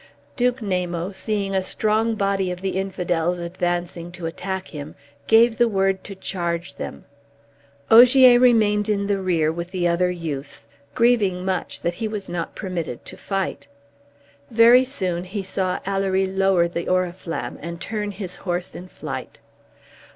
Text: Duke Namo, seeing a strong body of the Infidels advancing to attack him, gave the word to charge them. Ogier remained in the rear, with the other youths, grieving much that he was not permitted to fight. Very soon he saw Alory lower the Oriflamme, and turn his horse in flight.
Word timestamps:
Duke 0.35 0.61
Namo, 0.61 1.13
seeing 1.13 1.53
a 1.53 1.61
strong 1.61 2.15
body 2.15 2.49
of 2.49 2.61
the 2.61 2.71
Infidels 2.71 3.37
advancing 3.37 4.11
to 4.13 4.25
attack 4.25 4.69
him, 4.69 4.95
gave 5.27 5.59
the 5.59 5.67
word 5.67 6.03
to 6.05 6.15
charge 6.15 6.73
them. 6.73 7.05
Ogier 7.91 8.39
remained 8.39 8.89
in 8.89 9.05
the 9.05 9.19
rear, 9.19 9.51
with 9.51 9.69
the 9.69 9.87
other 9.87 10.09
youths, 10.09 10.65
grieving 10.95 11.45
much 11.45 11.81
that 11.81 11.93
he 11.93 12.07
was 12.07 12.27
not 12.29 12.55
permitted 12.55 13.05
to 13.05 13.15
fight. 13.15 13.67
Very 14.49 14.83
soon 14.85 15.23
he 15.23 15.43
saw 15.43 15.77
Alory 15.85 16.25
lower 16.25 16.67
the 16.67 16.87
Oriflamme, 16.89 17.59
and 17.61 17.79
turn 17.79 18.09
his 18.09 18.37
horse 18.37 18.73
in 18.73 18.87
flight. 18.87 19.39